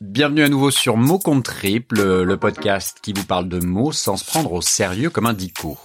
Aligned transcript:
Bienvenue 0.00 0.44
à 0.44 0.48
nouveau 0.48 0.70
sur 0.70 0.96
Mots 0.96 1.18
contre 1.18 1.54
triple, 1.54 2.22
le 2.22 2.36
podcast 2.36 2.98
qui 3.02 3.12
vous 3.12 3.24
parle 3.24 3.48
de 3.48 3.58
mots 3.58 3.90
sans 3.90 4.16
se 4.16 4.24
prendre 4.24 4.52
au 4.52 4.60
sérieux 4.60 5.10
comme 5.10 5.26
un 5.26 5.32
dico. 5.32 5.76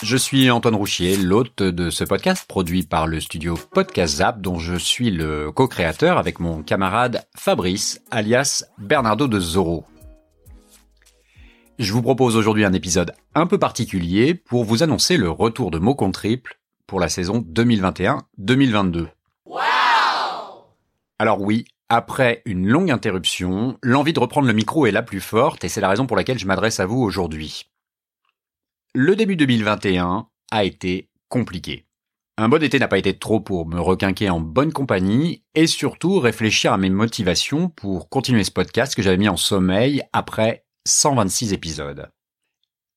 Je 0.00 0.16
suis 0.16 0.48
Antoine 0.48 0.76
Rouchier, 0.76 1.16
l'hôte 1.16 1.60
de 1.60 1.90
ce 1.90 2.04
podcast 2.04 2.46
produit 2.46 2.84
par 2.84 3.08
le 3.08 3.18
studio 3.18 3.58
Podcast 3.72 4.18
Zap 4.18 4.40
dont 4.40 4.60
je 4.60 4.76
suis 4.76 5.10
le 5.10 5.50
co-créateur 5.50 6.18
avec 6.18 6.38
mon 6.38 6.62
camarade 6.62 7.26
Fabrice 7.36 8.00
alias 8.12 8.64
Bernardo 8.78 9.26
de 9.26 9.40
Zorro. 9.40 9.84
Je 11.80 11.92
vous 11.92 12.02
propose 12.02 12.36
aujourd'hui 12.36 12.64
un 12.64 12.74
épisode 12.74 13.12
un 13.34 13.48
peu 13.48 13.58
particulier 13.58 14.34
pour 14.34 14.64
vous 14.64 14.84
annoncer 14.84 15.16
le 15.16 15.30
retour 15.30 15.72
de 15.72 15.80
mots 15.80 15.96
contre 15.96 16.20
triple 16.20 16.60
pour 16.86 17.00
la 17.00 17.08
saison 17.08 17.44
2021-2022. 17.52 19.08
Alors 21.20 21.40
oui, 21.40 21.64
après 21.88 22.42
une 22.44 22.66
longue 22.66 22.90
interruption, 22.90 23.78
l'envie 23.82 24.12
de 24.12 24.20
reprendre 24.20 24.46
le 24.46 24.52
micro 24.52 24.86
est 24.86 24.92
la 24.92 25.02
plus 25.02 25.20
forte 25.20 25.64
et 25.64 25.68
c'est 25.68 25.80
la 25.80 25.88
raison 25.88 26.06
pour 26.06 26.16
laquelle 26.16 26.38
je 26.38 26.46
m'adresse 26.46 26.80
à 26.80 26.86
vous 26.86 27.00
aujourd'hui. 27.00 27.70
Le 28.94 29.16
début 29.16 29.36
2021 29.36 30.28
a 30.50 30.64
été 30.64 31.08
compliqué. 31.28 31.86
Un 32.36 32.48
bon 32.48 32.62
été 32.62 32.78
n'a 32.78 32.88
pas 32.88 32.98
été 32.98 33.18
trop 33.18 33.40
pour 33.40 33.66
me 33.66 33.80
requinquer 33.80 34.30
en 34.30 34.40
bonne 34.40 34.72
compagnie 34.72 35.42
et 35.54 35.66
surtout 35.66 36.20
réfléchir 36.20 36.72
à 36.72 36.78
mes 36.78 36.90
motivations 36.90 37.68
pour 37.68 38.08
continuer 38.08 38.44
ce 38.44 38.52
podcast 38.52 38.94
que 38.94 39.02
j'avais 39.02 39.16
mis 39.16 39.28
en 39.28 39.36
sommeil 39.36 40.02
après 40.12 40.64
126 40.86 41.52
épisodes. 41.52 42.10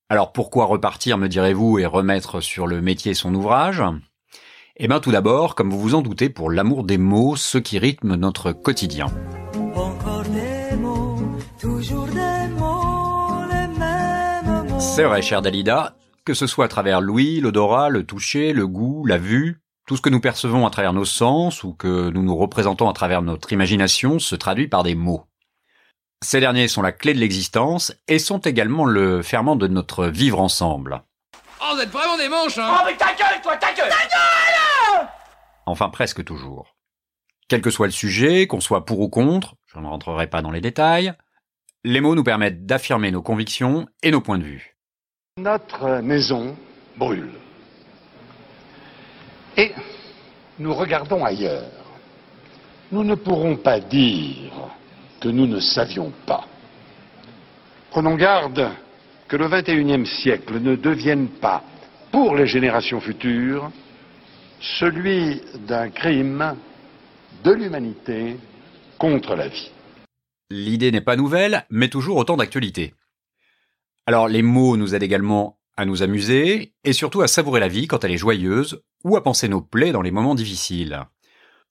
Alors 0.09 0.33
pourquoi 0.33 0.65
repartir, 0.65 1.17
me 1.17 1.29
direz-vous, 1.29 1.79
et 1.79 1.85
remettre 1.85 2.41
sur 2.41 2.67
le 2.67 2.81
métier 2.81 3.13
son 3.13 3.33
ouvrage? 3.33 3.81
Eh 4.83 4.87
bien 4.87 4.99
tout 4.99 5.11
d'abord, 5.11 5.53
comme 5.53 5.69
vous 5.69 5.79
vous 5.79 5.93
en 5.93 6.01
doutez, 6.01 6.29
pour 6.29 6.49
l'amour 6.49 6.83
des 6.83 6.97
mots, 6.97 7.35
ce 7.35 7.59
qui 7.59 7.77
rythme 7.77 8.15
notre 8.15 8.51
quotidien. 8.51 9.05
C'est 14.79 15.03
vrai, 15.03 15.21
cher 15.21 15.43
Dalida, 15.43 15.95
que 16.25 16.33
ce 16.33 16.47
soit 16.47 16.65
à 16.65 16.67
travers 16.67 16.99
l'ouïe, 16.99 17.41
l'odorat, 17.41 17.89
le 17.89 18.03
toucher, 18.03 18.53
le 18.53 18.65
goût, 18.65 19.05
la 19.05 19.19
vue, 19.19 19.61
tout 19.85 19.97
ce 19.97 20.01
que 20.01 20.09
nous 20.09 20.19
percevons 20.19 20.65
à 20.65 20.71
travers 20.71 20.93
nos 20.93 21.05
sens 21.05 21.63
ou 21.63 21.73
que 21.73 22.09
nous 22.09 22.23
nous 22.23 22.35
représentons 22.35 22.89
à 22.89 22.93
travers 22.93 23.21
notre 23.21 23.53
imagination 23.53 24.17
se 24.17 24.35
traduit 24.35 24.67
par 24.67 24.81
des 24.81 24.95
mots. 24.95 25.27
Ces 26.23 26.39
derniers 26.39 26.67
sont 26.67 26.81
la 26.81 26.91
clé 26.91 27.13
de 27.13 27.19
l'existence 27.19 27.93
et 28.07 28.17
sont 28.17 28.39
également 28.39 28.85
le 28.85 29.21
ferment 29.21 29.55
de 29.55 29.67
notre 29.67 30.07
vivre 30.07 30.41
ensemble. 30.41 31.03
Oh, 31.61 31.75
vous 31.75 31.81
êtes 31.81 31.91
vraiment 31.91 32.17
des 32.17 32.29
manches, 32.29 32.57
hein 32.57 32.77
Oh, 32.79 32.83
mais 32.83 32.97
ta 32.97 33.13
gueule, 33.13 33.41
toi, 33.43 33.55
ta 33.57 33.73
gueule 33.73 33.89
Ta 33.89 34.07
gueule 34.07 34.40
Enfin, 35.65 35.89
presque 35.89 36.23
toujours. 36.23 36.75
Quel 37.47 37.61
que 37.61 37.69
soit 37.69 37.87
le 37.87 37.91
sujet, 37.91 38.47
qu'on 38.47 38.61
soit 38.61 38.85
pour 38.85 38.99
ou 38.99 39.09
contre, 39.09 39.55
je 39.67 39.79
ne 39.79 39.87
rentrerai 39.87 40.27
pas 40.27 40.41
dans 40.41 40.51
les 40.51 40.61
détails, 40.61 41.13
les 41.83 42.01
mots 42.01 42.15
nous 42.15 42.23
permettent 42.23 42.65
d'affirmer 42.65 43.11
nos 43.11 43.21
convictions 43.21 43.87
et 44.03 44.11
nos 44.11 44.21
points 44.21 44.37
de 44.37 44.43
vue. 44.43 44.77
Notre 45.37 46.01
maison 46.01 46.55
brûle. 46.97 47.31
Et 49.57 49.71
nous 50.59 50.73
regardons 50.73 51.25
ailleurs. 51.25 51.69
Nous 52.91 53.03
ne 53.03 53.15
pourrons 53.15 53.55
pas 53.55 53.79
dire 53.79 54.51
que 55.19 55.29
nous 55.29 55.47
ne 55.47 55.59
savions 55.59 56.11
pas. 56.25 56.45
Prenons 57.89 58.15
garde 58.15 58.69
que 59.27 59.37
le 59.37 59.47
XXIe 59.47 60.05
siècle 60.05 60.59
ne 60.59 60.75
devienne 60.75 61.27
pas, 61.27 61.63
pour 62.11 62.35
les 62.35 62.47
générations 62.47 62.99
futures, 62.99 63.71
celui 64.61 65.41
d'un 65.67 65.89
crime 65.89 66.55
de 67.43 67.51
l'humanité 67.51 68.37
contre 68.99 69.35
la 69.35 69.47
vie. 69.47 69.71
L'idée 70.51 70.91
n'est 70.91 71.01
pas 71.01 71.15
nouvelle, 71.15 71.65
mais 71.69 71.89
toujours 71.89 72.17
autant 72.17 72.37
d'actualité. 72.37 72.93
Alors 74.05 74.27
les 74.27 74.41
mots 74.41 74.77
nous 74.77 74.93
aident 74.93 75.03
également 75.03 75.57
à 75.77 75.85
nous 75.85 76.03
amuser, 76.03 76.73
et 76.83 76.93
surtout 76.93 77.21
à 77.21 77.27
savourer 77.27 77.59
la 77.59 77.67
vie 77.67 77.87
quand 77.87 78.03
elle 78.03 78.11
est 78.11 78.17
joyeuse, 78.17 78.83
ou 79.03 79.15
à 79.15 79.23
penser 79.23 79.47
nos 79.47 79.61
plaies 79.61 79.93
dans 79.93 80.01
les 80.01 80.11
moments 80.11 80.35
difficiles. 80.35 81.05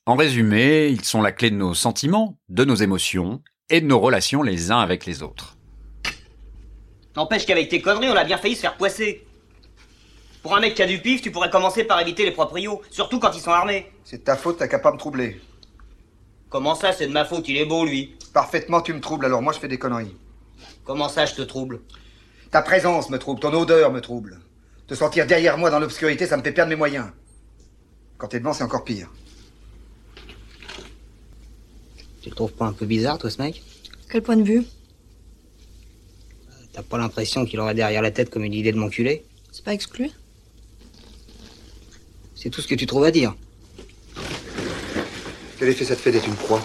En 0.06 0.16
résumé, 0.16 0.88
ils 0.88 1.04
sont 1.04 1.22
la 1.22 1.32
clé 1.32 1.50
de 1.50 1.56
nos 1.56 1.74
sentiments, 1.74 2.38
de 2.48 2.64
nos 2.64 2.74
émotions, 2.74 3.42
et 3.68 3.80
de 3.80 3.86
nos 3.86 4.00
relations 4.00 4.42
les 4.42 4.72
uns 4.72 4.80
avec 4.80 5.06
les 5.06 5.22
autres. 5.22 5.56
N'empêche 7.14 7.46
qu'avec 7.46 7.68
tes 7.68 7.82
conneries, 7.82 8.08
on 8.08 8.16
a 8.16 8.24
bien 8.24 8.38
failli 8.38 8.56
se 8.56 8.62
faire 8.62 8.76
poisser. 8.76 9.26
Pour 10.42 10.56
un 10.56 10.60
mec 10.60 10.74
qui 10.74 10.82
a 10.82 10.86
du 10.86 10.98
pif, 11.00 11.20
tu 11.20 11.30
pourrais 11.30 11.50
commencer 11.50 11.84
par 11.84 12.00
éviter 12.00 12.24
les 12.24 12.30
proprios, 12.30 12.80
surtout 12.90 13.18
quand 13.18 13.32
ils 13.32 13.42
sont 13.42 13.50
armés. 13.50 13.90
C'est 14.04 14.18
de 14.18 14.22
ta 14.22 14.36
faute, 14.36 14.58
t'as 14.58 14.68
qu'à 14.68 14.78
pas 14.78 14.92
me 14.92 14.96
troubler. 14.98 15.40
Comment 16.48 16.74
ça, 16.74 16.92
c'est 16.92 17.06
de 17.06 17.12
ma 17.12 17.24
faute, 17.24 17.46
il 17.48 17.56
est 17.58 17.66
beau, 17.66 17.84
lui 17.84 18.16
Parfaitement, 18.32 18.80
tu 18.80 18.94
me 18.94 19.00
troubles, 19.00 19.26
alors 19.26 19.42
moi 19.42 19.52
je 19.52 19.58
fais 19.58 19.68
des 19.68 19.78
conneries. 19.78 20.16
Comment 20.84 21.08
ça, 21.08 21.26
je 21.26 21.34
te 21.34 21.42
trouble? 21.42 21.80
Ta 22.50 22.62
présence 22.62 23.10
me 23.10 23.18
trouble, 23.18 23.40
ton 23.40 23.52
odeur 23.52 23.92
me 23.92 24.00
trouble. 24.00 24.40
Te 24.86 24.94
sentir 24.94 25.26
derrière 25.26 25.58
moi 25.58 25.70
dans 25.70 25.78
l'obscurité, 25.78 26.26
ça 26.26 26.36
me 26.36 26.42
fait 26.42 26.52
perdre 26.52 26.70
mes 26.70 26.76
moyens. 26.76 27.10
Quand 28.18 28.28
t'es 28.28 28.40
devant, 28.40 28.52
c'est 28.52 28.64
encore 28.64 28.84
pire. 28.84 29.08
Tu 32.22 32.30
le 32.30 32.34
trouves 32.34 32.52
pas 32.52 32.66
un 32.66 32.72
peu 32.72 32.86
bizarre, 32.86 33.18
toi, 33.18 33.30
ce 33.30 33.40
mec? 33.40 33.62
Quel 34.10 34.22
point 34.22 34.36
de 34.36 34.42
vue? 34.42 34.64
T'as 36.72 36.82
pas 36.82 36.98
l'impression 36.98 37.44
qu'il 37.44 37.60
aurait 37.60 37.74
derrière 37.74 38.02
la 38.02 38.10
tête 38.10 38.30
comme 38.30 38.44
une 38.44 38.54
idée 38.54 38.72
de 38.72 38.78
m'enculer? 38.78 39.24
C'est 39.52 39.64
pas 39.64 39.72
exclu 39.74 40.10
C'est 42.42 42.48
tout 42.48 42.62
ce 42.62 42.68
que 42.68 42.74
tu 42.74 42.86
trouves 42.86 43.04
à 43.04 43.10
dire. 43.10 43.34
Quel 45.58 45.68
effet 45.68 45.84
ça 45.84 45.94
te 45.94 46.00
fait 46.00 46.10
d'être 46.10 46.26
une 46.26 46.36
proie 46.36 46.62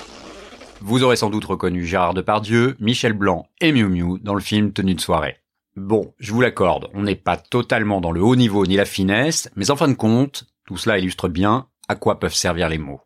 Vous 0.80 1.03
aurez 1.03 1.18
sans 1.18 1.30
doute 1.30 1.44
reconnu 1.44 1.86
Gérard 1.86 2.13
Depardieu, 2.13 2.78
Michel 2.80 3.12
Blanc 3.12 3.50
et 3.59 3.74
Miu 3.74 3.90
Miu 3.90 4.18
dans 4.22 4.36
le 4.36 4.40
film 4.40 4.72
Tenue 4.72 4.96
de 4.96 5.02
soirée. 5.02 5.36
Bon, 5.75 6.13
je 6.18 6.31
vous 6.31 6.40
l'accorde, 6.40 6.90
on 6.94 7.03
n'est 7.03 7.18
pas 7.18 7.36
totalement 7.36 8.00
dans 8.00 8.13
le 8.13 8.24
haut 8.24 8.38
niveau 8.38 8.66
ni 8.66 8.78
la 8.78 8.86
finesse, 8.86 9.50
mais 9.58 9.69
en 9.69 9.75
fin 9.75 9.90
de 9.90 9.96
compte, 9.96 10.46
tout 10.66 10.78
cela 10.78 10.97
illustre 10.97 11.28
bien 11.28 11.68
à 11.90 11.96
quoi 11.96 12.22
peuvent 12.22 12.34
servir 12.34 12.69
les 12.69 12.78
mots. 12.78 13.02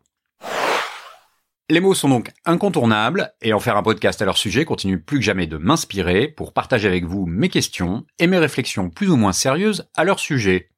Les 1.70 1.80
mots 1.80 1.94
sont 1.94 2.08
donc 2.08 2.30
incontournables, 2.44 3.34
et 3.42 3.52
en 3.52 3.58
faire 3.58 3.78
un 3.78 3.82
podcast 3.82 4.22
à 4.22 4.24
leur 4.24 4.38
sujet 4.38 4.64
continue 4.64 5.00
plus 5.00 5.18
que 5.18 5.24
jamais 5.24 5.48
de 5.48 5.56
m'inspirer 5.56 6.28
pour 6.28 6.52
partager 6.52 6.86
avec 6.86 7.04
vous 7.04 7.26
mes 7.26 7.48
questions 7.48 8.04
et 8.20 8.28
mes 8.28 8.38
réflexions 8.38 8.90
plus 8.90 9.10
ou 9.10 9.16
moins 9.16 9.32
sérieuses 9.32 9.88
à 9.96 10.04
leur 10.04 10.20
sujet. 10.20 10.70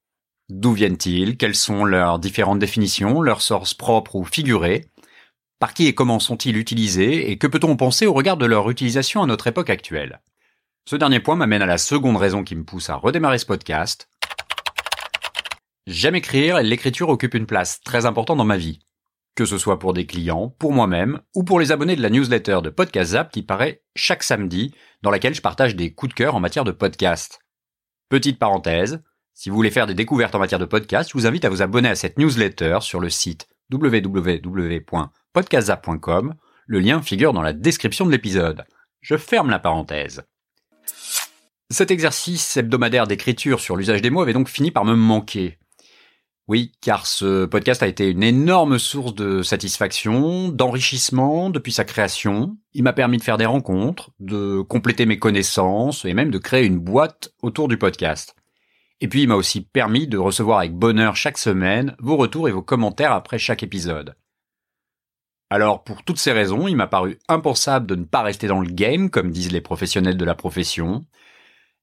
D'où 0.55 0.75
viennent-ils? 0.75 1.39
Quelles 1.39 1.55
sont 1.55 1.87
leurs 1.87 2.19
différentes 2.19 2.59
définitions, 2.59 3.23
leurs 3.23 3.41
sources 3.41 3.73
propres 3.73 4.17
ou 4.17 4.25
figurées? 4.25 4.85
Par 5.59 5.73
qui 5.73 5.87
et 5.87 5.95
comment 5.95 6.19
sont-ils 6.19 6.59
utilisés? 6.59 7.31
Et 7.31 7.39
que 7.39 7.47
peut-on 7.47 7.75
penser 7.75 8.05
au 8.05 8.13
regard 8.13 8.37
de 8.37 8.45
leur 8.45 8.69
utilisation 8.69 9.23
à 9.23 9.27
notre 9.27 9.47
époque 9.47 9.71
actuelle? 9.71 10.21
Ce 10.87 10.95
dernier 10.95 11.21
point 11.21 11.37
m'amène 11.37 11.63
à 11.63 11.67
la 11.67 11.79
seconde 11.79 12.19
raison 12.19 12.45
qui 12.45 12.55
me 12.55 12.65
pousse 12.65 12.91
à 12.91 12.97
redémarrer 12.97 13.39
ce 13.39 13.47
podcast. 13.47 14.11
J'aime 15.87 16.17
écrire 16.17 16.59
et 16.59 16.65
l'écriture 16.65 17.09
occupe 17.09 17.33
une 17.33 17.47
place 17.47 17.81
très 17.81 18.05
importante 18.05 18.37
dans 18.37 18.45
ma 18.45 18.59
vie. 18.59 18.81
Que 19.35 19.47
ce 19.47 19.57
soit 19.57 19.79
pour 19.79 19.95
des 19.95 20.05
clients, 20.05 20.55
pour 20.59 20.75
moi-même 20.75 21.23
ou 21.35 21.45
pour 21.45 21.61
les 21.61 21.73
abonnés 21.73 21.97
de 21.97 22.03
la 22.03 22.11
newsletter 22.11 22.59
de 22.63 22.69
Podcast 22.69 23.13
Zap 23.13 23.33
qui 23.33 23.43
paraît 23.43 23.83
chaque 23.97 24.23
samedi, 24.23 24.75
dans 25.01 25.11
laquelle 25.11 25.35
je 25.35 25.41
partage 25.41 25.77
des 25.77 25.95
coups 25.95 26.11
de 26.11 26.15
cœur 26.15 26.35
en 26.35 26.41
matière 26.41 26.65
de 26.65 26.73
podcast. 26.73 27.41
Petite 28.11 28.39
parenthèse, 28.39 29.03
si 29.35 29.51
vous 29.51 29.57
voulez 29.57 29.71
faire 29.71 29.87
des 29.87 29.95
découvertes 29.95 30.35
en 30.35 30.39
matière 30.39 30.59
de 30.59 30.67
podcast, 30.67 31.11
je 31.11 31.19
vous 31.19 31.27
invite 31.27 31.45
à 31.45 31.49
vous 31.49 31.63
abonner 31.63 31.89
à 31.89 31.95
cette 31.95 32.19
newsletter 32.19 32.79
sur 32.81 33.01
le 33.01 33.11
site 33.11 33.47
www.podcastzap.com. 33.73 36.35
Le 36.67 36.79
lien 36.79 37.03
figure 37.03 37.33
dans 37.33 37.43
la 37.43 37.53
description 37.53 38.07
de 38.07 38.11
l'épisode. 38.11 38.65
Je 39.01 39.17
ferme 39.17 39.51
la 39.51 39.59
parenthèse. 39.59 40.23
Cet 41.71 41.91
exercice 41.91 42.59
hebdomadaire 42.59 43.07
d'écriture 43.07 43.59
sur 43.59 43.77
l'usage 43.77 44.03
des 44.03 44.11
mots 44.11 44.21
avait 44.21 44.35
donc 44.35 44.49
fini 44.49 44.71
par 44.71 44.85
me 44.85 44.95
manquer. 44.95 45.59
Oui, 46.47 46.73
car 46.83 47.07
ce 47.07 47.47
podcast 47.47 47.83
a 47.83 47.87
été 47.87 48.11
une 48.11 48.23
énorme 48.23 48.79
source 48.79 49.15
de 49.15 49.43
satisfaction, 49.43 50.51
d'enrichissement 50.51 51.49
depuis 51.51 51.73
sa 51.73 51.85
création. 51.85 52.59
Il 52.75 52.83
m'a 52.83 52.93
permis 52.93 53.17
de 53.17 53.23
faire 53.23 53.39
des 53.39 53.47
rencontres, 53.47 54.11
de 54.21 54.61
compléter 54.61 55.07
mes 55.07 55.19
connaissances 55.19 56.05
et 56.05 56.13
même 56.13 56.31
de 56.31 56.37
créer 56.39 56.67
une 56.67 56.79
boîte 56.79 57.33
autour 57.43 57.69
du 57.69 57.79
podcast. 57.79 58.35
Et 59.03 59.09
puis 59.09 59.23
il 59.23 59.29
m'a 59.29 59.35
aussi 59.35 59.61
permis 59.61 60.07
de 60.07 60.17
recevoir 60.17 60.61
avec 60.61 60.75
bonheur 60.75 61.17
chaque 61.17 61.37
semaine 61.37 61.97
vos 61.99 62.17
retours 62.17 62.49
et 62.49 62.53
vos 62.53 62.63
commentaires 62.63 63.13
après 63.13 63.39
chaque 63.39 63.65
épisode. 63.65 64.15
Alors 65.51 65.83
pour 65.83 66.05
toutes 66.05 66.21
ces 66.21 66.31
raisons, 66.31 66.69
il 66.69 66.77
m'a 66.77 66.87
paru 66.87 67.19
impensable 67.29 67.87
de 67.89 67.97
ne 67.97 68.05
pas 68.05 68.23
rester 68.23 68.47
dans 68.47 68.61
le 68.61 68.71
game, 68.71 69.11
comme 69.11 69.33
disent 69.33 69.51
les 69.51 69.61
professionnels 69.61 70.17
de 70.17 70.25
la 70.25 70.37
profession, 70.37 71.05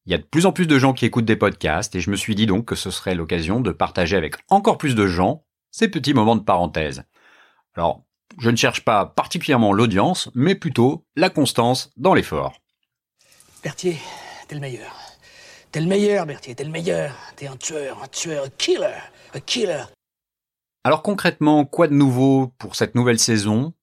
il 0.05 0.13
y 0.13 0.15
a 0.15 0.17
de 0.17 0.23
plus 0.23 0.45
en 0.45 0.53
plus 0.53 0.65
de 0.65 0.79
gens 0.79 0.93
qui 0.93 1.05
écoutent 1.05 1.25
des 1.25 1.35
podcasts 1.35 1.93
et 1.93 1.99
je 1.99 2.09
me 2.09 2.15
suis 2.15 2.35
dit 2.35 2.45
donc 2.45 2.65
que 2.65 2.75
ce 2.75 2.89
serait 2.89 3.15
l'occasion 3.15 3.59
de 3.59 3.71
partager 3.71 4.15
avec 4.15 4.35
encore 4.47 4.77
plus 4.77 4.95
de 4.95 5.05
gens 5.05 5.43
ces 5.71 5.89
petits 5.89 6.13
moments 6.13 6.37
de 6.37 6.41
parenthèse. 6.41 7.03
Alors, 7.75 8.05
je 8.39 8.49
ne 8.49 8.55
cherche 8.55 8.85
pas 8.85 9.05
particulièrement 9.05 9.73
l'audience, 9.73 10.31
mais 10.33 10.55
plutôt 10.55 11.05
la 11.17 11.29
constance 11.29 11.91
dans 11.97 12.13
l'effort. 12.13 12.61
Berthier, 13.61 13.97
t'es 14.47 14.55
le 14.55 14.61
meilleur. 14.61 15.08
T'es 15.71 15.81
le 15.81 15.87
meilleur, 15.87 16.25
Berthier, 16.25 16.55
t'es 16.55 16.63
le 16.63 16.71
meilleur. 16.71 17.15
T'es 17.35 17.47
un 17.47 17.55
tueur, 17.55 18.01
un 18.03 18.07
tueur, 18.07 18.45
un 18.45 18.49
killer, 18.57 18.97
un 19.35 19.39
killer. 19.39 19.83
Alors 20.83 21.03
concrètement, 21.03 21.63
quoi 21.65 21.87
de 21.87 21.93
nouveau 21.93 22.53
pour 22.57 22.75
cette 22.75 22.95
nouvelle 22.95 23.19
saison? 23.19 23.73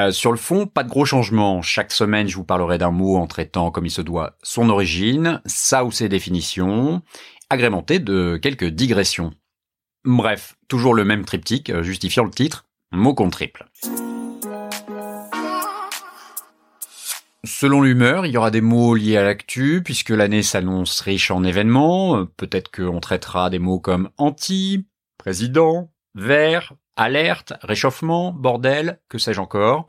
Euh, 0.00 0.10
sur 0.10 0.32
le 0.32 0.38
fond, 0.38 0.66
pas 0.66 0.82
de 0.82 0.88
gros 0.88 1.04
changements. 1.04 1.62
Chaque 1.62 1.92
semaine, 1.92 2.26
je 2.26 2.34
vous 2.34 2.44
parlerai 2.44 2.78
d'un 2.78 2.90
mot 2.90 3.16
en 3.16 3.28
traitant 3.28 3.70
comme 3.70 3.86
il 3.86 3.90
se 3.90 4.02
doit 4.02 4.38
son 4.42 4.68
origine, 4.70 5.40
sa 5.46 5.84
ou 5.84 5.92
ses 5.92 6.08
définitions, 6.08 7.02
agrémenté 7.48 8.00
de 8.00 8.36
quelques 8.36 8.68
digressions. 8.68 9.32
Bref, 10.04 10.56
toujours 10.66 10.94
le 10.94 11.04
même 11.04 11.24
triptyque 11.24 11.70
euh, 11.70 11.84
justifiant 11.84 12.24
le 12.24 12.30
titre, 12.30 12.66
mot 12.90 13.14
contre 13.14 13.38
triple. 13.38 13.66
Selon 17.44 17.80
l'humeur, 17.80 18.26
il 18.26 18.32
y 18.32 18.36
aura 18.36 18.50
des 18.50 18.60
mots 18.60 18.94
liés 18.94 19.16
à 19.16 19.24
l'actu, 19.24 19.82
puisque 19.82 20.10
l'année 20.10 20.42
s'annonce 20.42 21.00
riche 21.00 21.30
en 21.30 21.42
événements. 21.42 22.26
Peut-être 22.36 22.70
qu'on 22.70 23.00
traitera 23.00 23.48
des 23.48 23.58
mots 23.58 23.80
comme 23.80 24.10
anti, 24.18 24.86
président, 25.16 25.90
vert, 26.14 26.74
alerte, 26.96 27.54
réchauffement, 27.62 28.30
bordel, 28.32 29.00
que 29.08 29.16
sais-je 29.16 29.40
encore. 29.40 29.88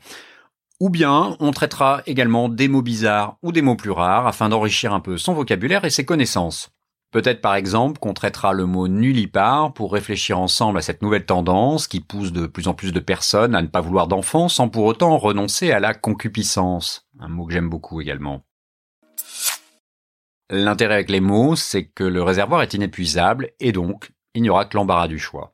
Ou 0.79 0.89
bien 0.89 1.35
on 1.39 1.51
traitera 1.51 2.01
également 2.05 2.47
des 2.47 2.69
mots 2.69 2.81
bizarres 2.81 3.37
ou 3.43 3.51
des 3.51 3.61
mots 3.61 3.75
plus 3.75 3.91
rares 3.91 4.27
afin 4.27 4.47
d'enrichir 4.47 4.93
un 4.93 5.01
peu 5.01 5.17
son 5.17 5.33
vocabulaire 5.33 5.83
et 5.83 5.89
ses 5.89 6.05
connaissances. 6.05 6.71
Peut-être 7.11 7.41
par 7.41 7.55
exemple 7.55 7.99
qu'on 7.99 8.13
traitera 8.13 8.53
le 8.53 8.65
mot 8.65 8.87
nullipare 8.87 9.73
pour 9.73 9.91
réfléchir 9.91 10.39
ensemble 10.39 10.77
à 10.77 10.81
cette 10.81 11.01
nouvelle 11.01 11.25
tendance 11.25 11.87
qui 11.87 11.99
pousse 11.99 12.31
de 12.31 12.47
plus 12.47 12.69
en 12.69 12.73
plus 12.73 12.93
de 12.93 13.01
personnes 13.01 13.53
à 13.53 13.61
ne 13.61 13.67
pas 13.67 13.81
vouloir 13.81 14.07
d'enfants 14.07 14.47
sans 14.47 14.69
pour 14.69 14.85
autant 14.85 15.17
renoncer 15.17 15.71
à 15.71 15.81
la 15.81 15.93
concupiscence. 15.93 17.09
Un 17.19 17.27
mot 17.27 17.45
que 17.45 17.53
j'aime 17.53 17.69
beaucoup 17.69 17.99
également. 17.99 18.45
L'intérêt 20.49 20.95
avec 20.95 21.09
les 21.09 21.19
mots, 21.19 21.57
c'est 21.57 21.85
que 21.85 22.05
le 22.05 22.23
réservoir 22.23 22.61
est 22.61 22.73
inépuisable 22.73 23.51
et 23.59 23.73
donc 23.73 24.11
il 24.33 24.41
n'y 24.41 24.49
aura 24.49 24.63
que 24.63 24.77
l'embarras 24.77 25.09
du 25.09 25.19
choix. 25.19 25.53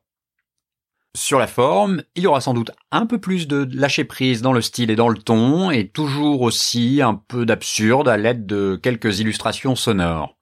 Sur 1.16 1.40
la 1.40 1.48
forme, 1.48 2.04
il 2.14 2.22
y 2.22 2.26
aura 2.28 2.40
sans 2.40 2.54
doute 2.54 2.70
un 2.92 3.06
peu 3.06 3.18
plus 3.18 3.48
de 3.48 3.68
lâcher 3.72 4.04
prise 4.04 4.42
dans 4.42 4.52
le 4.52 4.60
style 4.60 4.90
et 4.92 4.96
dans 4.96 5.08
le 5.08 5.18
ton, 5.18 5.72
et 5.72 5.88
toujours 5.88 6.42
aussi 6.42 7.00
un 7.02 7.14
peu 7.14 7.44
d'absurde 7.44 8.08
à 8.08 8.16
l'aide 8.16 8.46
de 8.46 8.78
quelques 8.80 9.18
illustrations 9.18 9.74
sonores. 9.74 10.37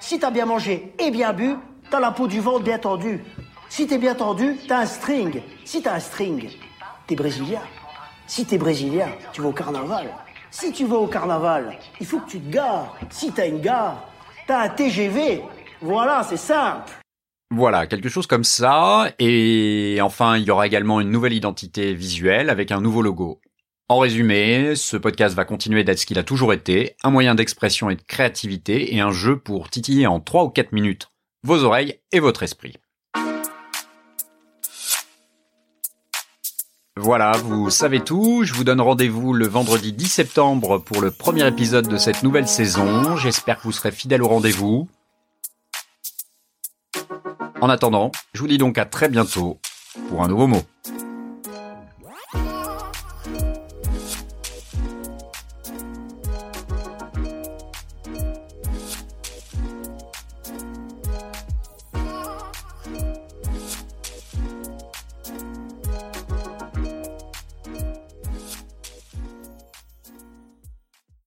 Si 0.00 0.18
t'as 0.18 0.30
bien 0.30 0.46
mangé 0.46 0.92
et 0.98 1.10
bien 1.10 1.32
bu, 1.32 1.56
t'as 1.90 2.00
la 2.00 2.10
peau 2.10 2.26
du 2.26 2.40
ventre 2.40 2.64
bien 2.64 2.78
tendue. 2.78 3.22
Si 3.68 3.86
t'es 3.86 3.98
bien 3.98 4.14
tendu, 4.14 4.56
t'as 4.66 4.80
un 4.80 4.86
string. 4.86 5.42
Si 5.64 5.82
t'as 5.82 5.94
un 5.94 6.00
string, 6.00 6.50
t'es 7.06 7.14
brésilien. 7.14 7.60
Si 8.26 8.46
t'es 8.46 8.58
brésilien, 8.58 9.08
tu 9.32 9.42
vas 9.42 9.48
au 9.48 9.52
carnaval. 9.52 10.08
Si 10.50 10.72
tu 10.72 10.86
vas 10.86 10.96
au 10.96 11.06
carnaval, 11.06 11.78
il 12.00 12.06
faut 12.06 12.18
que 12.18 12.30
tu 12.30 12.40
te 12.40 12.50
gares. 12.50 12.96
Si 13.10 13.30
t'as 13.30 13.46
une 13.46 13.60
gare, 13.60 14.08
t'as 14.46 14.62
un 14.62 14.68
TGV. 14.70 15.42
Voilà, 15.82 16.24
c'est 16.28 16.36
simple. 16.36 16.90
Voilà, 17.54 17.86
quelque 17.86 18.08
chose 18.08 18.26
comme 18.26 18.44
ça. 18.44 19.12
Et 19.18 19.98
enfin, 20.02 20.36
il 20.38 20.44
y 20.44 20.50
aura 20.50 20.66
également 20.66 21.00
une 21.00 21.10
nouvelle 21.10 21.34
identité 21.34 21.94
visuelle 21.94 22.50
avec 22.50 22.72
un 22.72 22.80
nouveau 22.80 23.02
logo. 23.02 23.40
En 23.90 23.98
résumé, 23.98 24.76
ce 24.76 24.96
podcast 24.96 25.34
va 25.34 25.44
continuer 25.44 25.82
d'être 25.82 25.98
ce 25.98 26.06
qu'il 26.06 26.20
a 26.20 26.22
toujours 26.22 26.52
été, 26.52 26.94
un 27.02 27.10
moyen 27.10 27.34
d'expression 27.34 27.90
et 27.90 27.96
de 27.96 28.02
créativité 28.02 28.94
et 28.94 29.00
un 29.00 29.10
jeu 29.10 29.36
pour 29.36 29.68
titiller 29.68 30.06
en 30.06 30.20
3 30.20 30.44
ou 30.44 30.48
4 30.48 30.70
minutes 30.70 31.10
vos 31.42 31.64
oreilles 31.64 31.98
et 32.12 32.20
votre 32.20 32.44
esprit. 32.44 32.76
Voilà, 36.96 37.32
vous 37.32 37.68
savez 37.70 37.98
tout. 37.98 38.44
Je 38.44 38.54
vous 38.54 38.62
donne 38.62 38.80
rendez-vous 38.80 39.32
le 39.32 39.48
vendredi 39.48 39.92
10 39.92 40.06
septembre 40.06 40.78
pour 40.78 41.00
le 41.00 41.10
premier 41.10 41.44
épisode 41.48 41.88
de 41.88 41.96
cette 41.96 42.22
nouvelle 42.22 42.46
saison. 42.46 43.16
J'espère 43.16 43.56
que 43.56 43.64
vous 43.64 43.72
serez 43.72 43.90
fidèles 43.90 44.22
au 44.22 44.28
rendez-vous. 44.28 44.88
En 47.60 47.68
attendant, 47.68 48.12
je 48.34 48.40
vous 48.40 48.46
dis 48.46 48.56
donc 48.56 48.78
à 48.78 48.84
très 48.84 49.08
bientôt 49.08 49.58
pour 50.08 50.22
un 50.22 50.28
nouveau 50.28 50.46
mot. 50.46 50.62